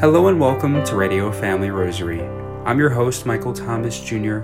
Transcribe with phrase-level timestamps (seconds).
[0.00, 2.20] Hello and welcome to Radio Family Rosary.
[2.64, 4.40] I'm your host, Michael Thomas Jr.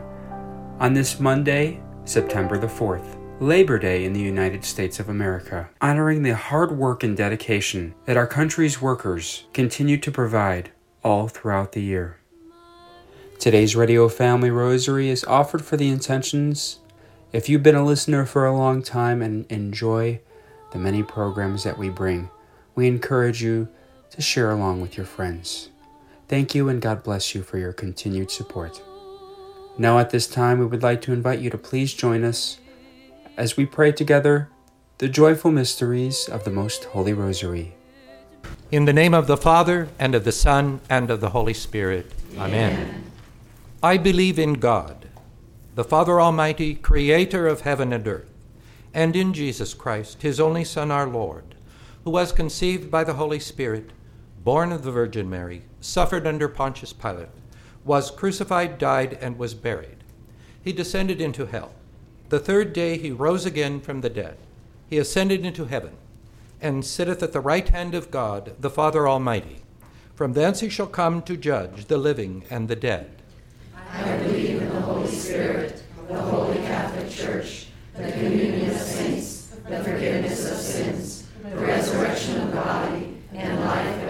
[0.79, 6.23] On this Monday, September the 4th, Labor Day in the United States of America, honoring
[6.23, 10.71] the hard work and dedication that our country's workers continue to provide
[11.03, 12.19] all throughout the year.
[13.41, 16.79] Today's Radio Family Rosary is offered for the intentions.
[17.33, 20.21] If you've been a listener for a long time and enjoy
[20.73, 22.31] the many programs that we bring,
[22.77, 23.69] we encourage you
[24.11, 25.71] to share along with your friends.
[26.29, 28.83] Thank you and God bless you for your continued support.
[29.79, 32.59] Now, at this time, we would like to invite you to please join us
[33.37, 34.49] as we pray together
[34.99, 37.75] the joyful mysteries of the Most Holy Rosary.
[38.71, 42.13] In the name of the Father, and of the Son, and of the Holy Spirit.
[42.37, 42.73] Amen.
[42.73, 43.11] Amen.
[43.83, 45.09] I believe in God,
[45.75, 48.29] the Father Almighty, creator of heaven and earth,
[48.93, 51.55] and in Jesus Christ, his only Son, our Lord,
[52.05, 53.91] who was conceived by the Holy Spirit,
[54.43, 57.29] born of the Virgin Mary, suffered under Pontius Pilate,
[57.85, 59.99] was crucified, died, and was buried.
[60.63, 61.73] He descended into hell.
[62.29, 64.37] The third day he rose again from the dead.
[64.89, 65.93] He ascended into heaven,
[66.61, 69.63] and sitteth at the right hand of God, the Father Almighty.
[70.15, 73.11] From thence he shall come to judge the living and the dead.
[73.93, 77.67] I believe in the Holy Spirit, the Holy Catholic Church,
[77.97, 84.10] the communion of saints, the forgiveness of sins, the resurrection of the body, and life.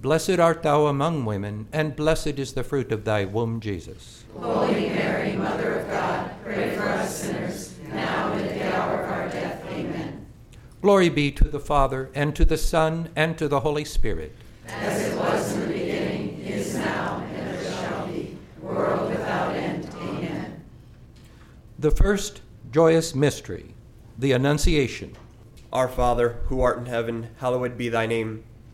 [0.00, 4.24] Blessed art thou among women, and blessed is the fruit of thy womb, Jesus.
[4.38, 9.10] Holy Mary, Mother of God, pray for us sinners, now and at the hour of
[9.10, 9.64] our death.
[9.72, 10.24] Amen.
[10.82, 14.36] Glory be to the Father, and to the Son, and to the Holy Spirit.
[14.68, 19.90] As it was in the beginning, is now, and ever shall be, world without end.
[19.96, 20.62] Amen.
[21.76, 23.74] The first joyous mystery,
[24.16, 25.16] the Annunciation.
[25.72, 28.44] Our Father, who art in heaven, hallowed be thy name.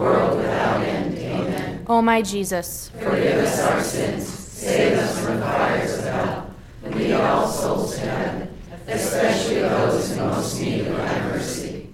[0.00, 1.18] world without end.
[1.18, 1.84] Amen.
[1.86, 6.50] O my Jesus, Forgive us our sins, save us from the fires of hell,
[6.84, 8.56] and lead all souls to heaven,
[8.86, 11.90] especially those in most need of thy mercy.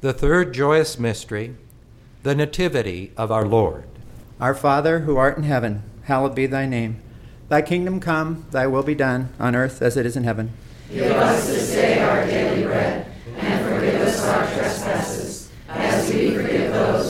[0.00, 1.56] The third joyous mystery,
[2.22, 3.84] the Nativity of our Lord.
[4.40, 7.00] Our Father, who art in heaven, hallowed be thy name.
[7.48, 10.52] Thy kingdom come, thy will be done, on earth as it is in heaven.
[10.90, 13.06] Give us this day our daily bread,
[13.36, 14.59] and forgive us our trespasses, as we forgive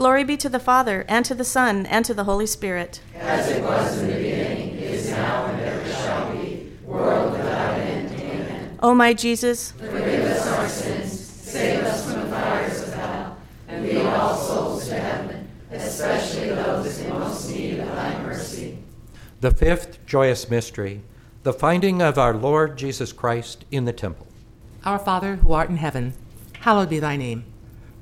[0.00, 3.02] Glory be to the Father, and to the Son, and to the Holy Spirit.
[3.16, 8.10] As it was in the beginning, is now, and ever shall be, world without end.
[8.18, 8.78] Amen.
[8.82, 13.36] O my Jesus, Forgive us our sins, save us from the fires of hell,
[13.68, 18.78] and lead all souls to heaven, especially those in most need of thy mercy.
[19.42, 21.02] The fifth joyous mystery,
[21.42, 24.28] the finding of our Lord Jesus Christ in the temple.
[24.82, 26.14] Our Father, who art in heaven,
[26.60, 27.44] hallowed be thy name.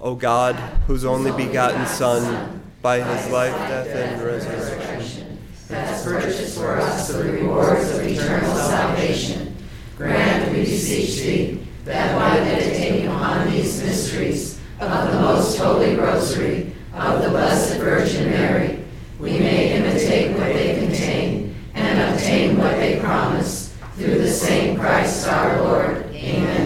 [0.00, 0.54] O God,
[0.86, 5.38] whose only begotten Son, by his life, death, and resurrection,
[5.70, 9.56] has purchased for us the rewards of eternal salvation.
[9.96, 16.72] Grant, we beseech thee, that by meditating upon these mysteries of the most holy rosary
[16.92, 18.84] of the Blessed Virgin Mary,
[19.18, 25.26] we may imitate what they contain and obtain what they promise through the same Christ
[25.26, 26.04] our Lord.
[26.14, 26.65] Amen.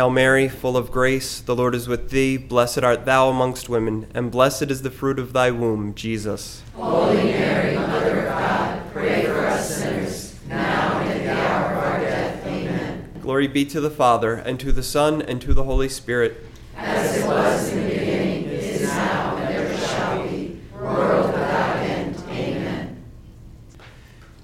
[0.00, 2.38] Hail Mary, full of grace, the Lord is with thee.
[2.38, 6.62] Blessed art thou amongst women, and blessed is the fruit of thy womb, Jesus.
[6.74, 11.84] Holy Mary, Mother of God, pray for us sinners, now and at the hour of
[11.84, 12.46] our death.
[12.46, 13.12] Amen.
[13.20, 16.46] Glory be to the Father, and to the Son, and to the Holy Spirit.
[16.78, 22.16] As it was in the beginning, is now, and ever shall be, world without end.
[22.30, 23.04] Amen.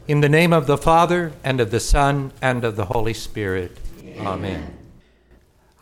[0.07, 3.79] In the name of the Father, and of the Son, and of the Holy Spirit.
[4.19, 4.76] Amen.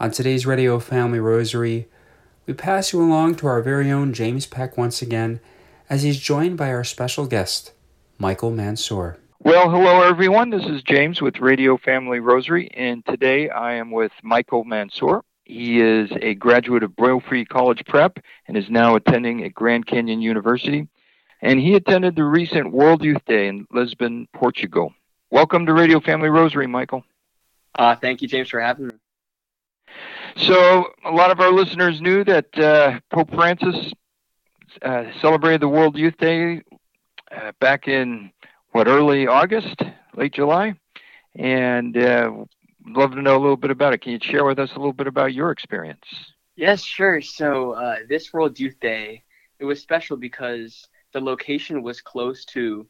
[0.00, 1.86] On today's Radio Family Rosary,
[2.46, 5.38] we pass you along to our very own James Peck once again
[5.88, 7.70] as he's joined by our special guest,
[8.18, 9.18] Michael Mansour.
[9.38, 10.50] Well, hello everyone.
[10.50, 15.22] This is James with Radio Family Rosary, and today I am with Michael Mansour.
[15.44, 20.20] He is a graduate of Brophy College Prep and is now attending at Grand Canyon
[20.20, 20.88] University.
[21.40, 24.92] And he attended the recent World Youth Day in Lisbon, Portugal.
[25.30, 27.04] Welcome to Radio Family Rosary, Michael.
[27.76, 28.94] Uh, thank you, James, for having me.
[30.36, 33.92] So, a lot of our listeners knew that uh, Pope Francis
[34.82, 36.62] uh, celebrated the World Youth Day
[37.30, 38.30] uh, back in
[38.72, 39.80] what early August,
[40.16, 40.74] late July,
[41.36, 42.30] and uh,
[42.86, 44.00] love to know a little bit about it.
[44.02, 46.04] Can you share with us a little bit about your experience?
[46.56, 47.20] Yes, sure.
[47.20, 49.22] So, uh, this World Youth Day,
[49.58, 52.86] it was special because the location was close to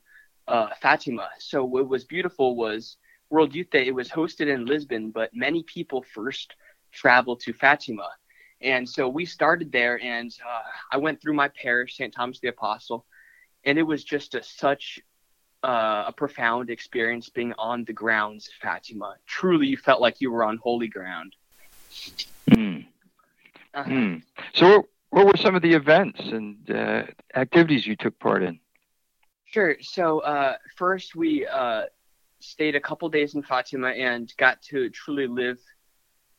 [0.48, 1.28] uh, Fatima.
[1.38, 2.96] So, what was beautiful was
[3.30, 3.86] World Youth Day.
[3.86, 6.54] It was hosted in Lisbon, but many people first
[6.94, 8.08] traveled to Fatima.
[8.60, 12.14] And so we started there, and uh, I went through my parish, St.
[12.14, 13.04] Thomas the Apostle,
[13.64, 15.00] and it was just a, such
[15.62, 19.16] uh, a profound experience being on the grounds of Fatima.
[19.26, 21.34] Truly, you felt like you were on holy ground.
[22.50, 22.86] Mm.
[23.74, 23.90] Uh-huh.
[23.90, 24.22] Mm.
[24.54, 27.02] So, what, what, were some of the events and uh,
[27.34, 28.58] activities you took part in?
[29.46, 29.76] Sure.
[29.80, 31.84] So, uh, first, we uh,
[32.40, 35.58] stayed a couple days in Fatima and got to truly live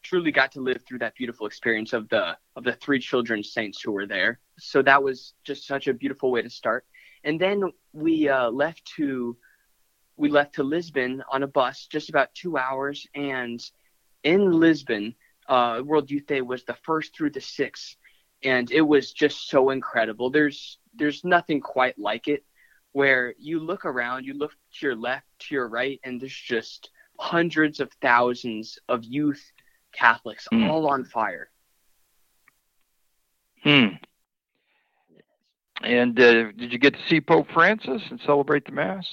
[0.06, 3.82] truly got to live through that beautiful experience of the of the three children saints
[3.82, 4.40] who were there.
[4.60, 6.86] So that was just such a beautiful way to start.
[7.24, 9.36] And then we uh, left to
[10.16, 13.06] we left to Lisbon on a bus, just about two hours.
[13.16, 13.60] And
[14.24, 15.16] in Lisbon,
[15.50, 17.96] uh, World Youth Day was the first through the sixth,
[18.44, 20.30] and it was just so incredible.
[20.30, 22.46] There's there's nothing quite like it,
[22.94, 26.92] where you look around, you look to your left, to your right, and there's just
[27.20, 29.44] hundreds of thousands of youth
[29.96, 30.70] Catholics, mm.
[30.70, 31.50] all on fire.
[33.64, 33.88] Hmm.
[35.82, 39.08] And uh, did you get to see Pope Francis and celebrate the Mass?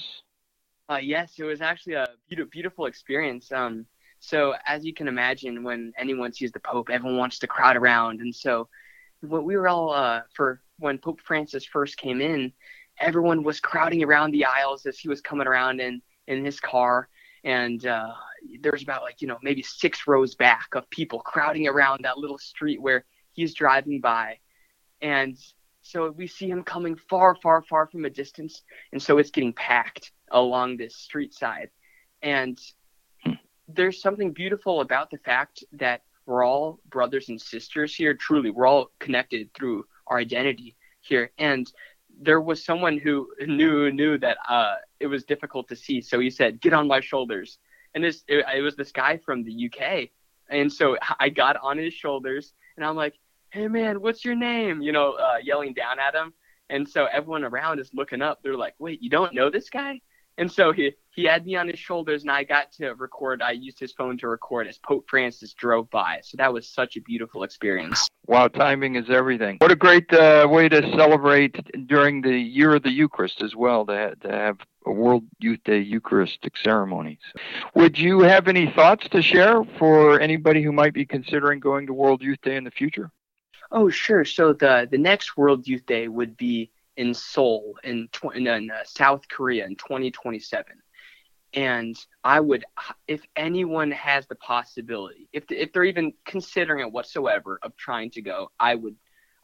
[0.89, 3.51] Uh, yes, it was actually a beautiful, beautiful experience.
[3.51, 3.85] Um,
[4.19, 8.21] so, as you can imagine, when anyone sees the Pope, everyone wants to crowd around.
[8.21, 8.69] And so,
[9.21, 12.53] what we were all uh, for when Pope Francis first came in,
[12.99, 17.09] everyone was crowding around the aisles as he was coming around in in his car
[17.43, 18.13] and uh,
[18.61, 22.37] there's about like you know maybe six rows back of people crowding around that little
[22.37, 24.37] street where he's driving by.
[25.01, 25.37] And
[25.81, 28.63] so we see him coming far far far from a distance.
[28.91, 31.69] And so it's getting packed along this street side.
[32.21, 32.59] And
[33.67, 38.13] there's something beautiful about the fact that we're all brothers and sisters here.
[38.13, 41.31] Truly we're all connected through our identity here.
[41.37, 41.69] And
[42.21, 46.29] there was someone who knew knew that uh, it was difficult to see, so he
[46.29, 47.57] said, "Get on my shoulders."
[47.95, 50.09] And this it, it was this guy from the UK,
[50.49, 53.15] and so I got on his shoulders, and I'm like,
[53.51, 56.33] "Hey man, what's your name?" You know, uh, yelling down at him,
[56.69, 58.39] and so everyone around is looking up.
[58.41, 60.01] They're like, "Wait, you don't know this guy?"
[60.37, 63.41] And so he he had me on his shoulders, and I got to record.
[63.41, 66.21] I used his phone to record as Pope Francis drove by.
[66.23, 68.07] So that was such a beautiful experience.
[68.25, 69.57] Wow, timing is everything.
[69.59, 71.55] What a great uh, way to celebrate
[71.87, 73.85] during the year of the Eucharist as well.
[73.85, 77.19] To, to have a World Youth Day Eucharistic ceremony.
[77.31, 77.41] So,
[77.75, 81.93] would you have any thoughts to share for anybody who might be considering going to
[81.93, 83.11] World Youth Day in the future?
[83.71, 84.25] Oh, sure.
[84.25, 88.83] So the the next World Youth Day would be in Seoul in, tw- in uh,
[88.85, 90.65] South Korea in 2027.
[91.55, 92.65] And I would,
[93.07, 98.21] if anyone has the possibility, if, if they're even considering it whatsoever of trying to
[98.21, 98.95] go, I would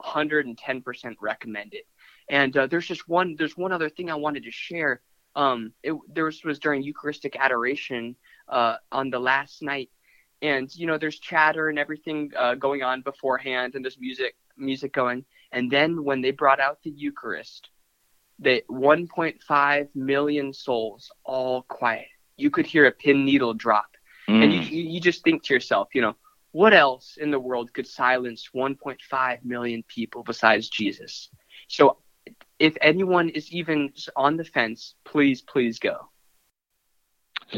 [0.01, 1.85] 110% recommend it.
[2.29, 5.01] And uh, there's just one, there's one other thing I wanted to share.
[5.35, 8.15] Um, it, there was, was during Eucharistic adoration
[8.47, 9.89] uh, on the last night,
[10.41, 14.93] and you know, there's chatter and everything uh, going on beforehand, and there's music, music
[14.93, 15.25] going.
[15.51, 17.69] And then when they brought out the Eucharist,
[18.39, 22.07] the 1.5 million souls all quiet.
[22.37, 23.87] You could hear a pin needle drop.
[24.29, 24.43] Mm.
[24.43, 26.15] And you, you just think to yourself, you know,
[26.51, 31.29] what else in the world could silence 1.5 million people besides Jesus?
[31.67, 31.97] So
[32.59, 36.09] if anyone is even on the fence, please, please go.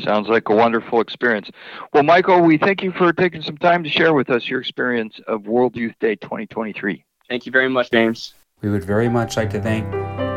[0.04, 1.50] Sounds like a wonderful experience.
[1.94, 5.20] Well, Michael, we thank you for taking some time to share with us your experience
[5.28, 7.04] of World Youth Day 2023.
[7.28, 8.34] Thank you very much, James.
[8.62, 9.88] We would very much like to thank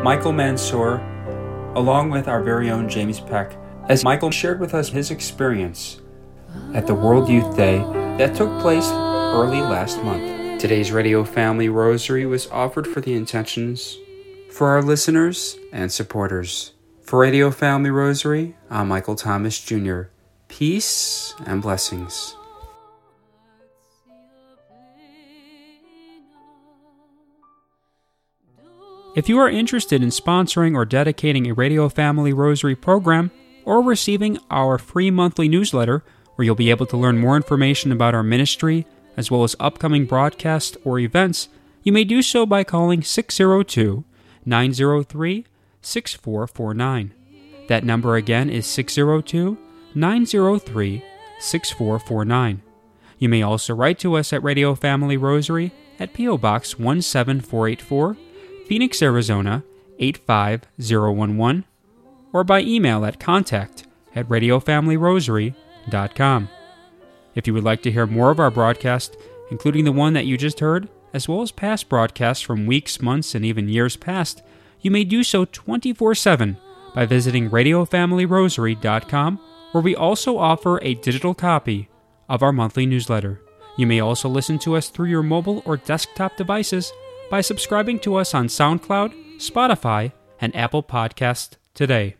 [0.03, 0.95] Michael Mansour,
[1.75, 3.55] along with our very own James Peck,
[3.87, 6.01] as Michael shared with us his experience
[6.73, 7.77] at the World Youth Day
[8.17, 10.61] that took place early last month.
[10.61, 13.97] Today's Radio Family Rosary was offered for the intentions
[14.51, 16.71] for our listeners and supporters.
[17.05, 20.05] For Radio Family Rosary, I'm Michael Thomas Jr.
[20.47, 22.35] Peace and blessings.
[29.15, 33.29] If you are interested in sponsoring or dedicating a Radio Family Rosary program
[33.65, 38.15] or receiving our free monthly newsletter, where you'll be able to learn more information about
[38.15, 41.49] our ministry as well as upcoming broadcasts or events,
[41.83, 44.03] you may do so by calling 602
[44.43, 45.45] 903
[45.85, 47.13] 6449.
[47.67, 49.57] That number again is 602
[49.93, 51.03] 903
[51.39, 52.61] 6449.
[53.17, 56.37] You may also write to us at Radio Family Rosary at P.O.
[56.37, 58.17] Box 17484.
[58.67, 59.63] Phoenix, Arizona
[59.99, 61.63] 85011,
[62.33, 66.49] or by email at contact at radiofamilyrosary.com.
[67.35, 69.15] If you would like to hear more of our broadcast,
[69.51, 73.35] including the one that you just heard, as well as past broadcasts from weeks, months,
[73.35, 74.41] and even years past,
[74.85, 76.57] you may do so 24 7
[76.93, 79.39] by visiting radiofamilyrosary.com,
[79.71, 81.89] where we also offer a digital copy
[82.29, 83.41] of our monthly newsletter.
[83.77, 86.93] You may also listen to us through your mobile or desktop devices
[87.31, 92.17] by subscribing to us on SoundCloud, Spotify, and Apple Podcast today.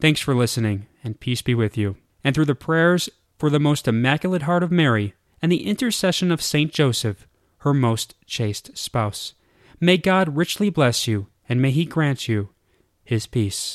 [0.00, 1.98] Thanks for listening, and peace be with you.
[2.24, 6.40] And through the prayers for the most immaculate heart of Mary and the intercession of
[6.40, 7.26] Saint Joseph,
[7.58, 9.34] her most chaste spouse,
[9.80, 12.50] may God richly bless you, and may he grant you
[13.04, 13.72] his peace.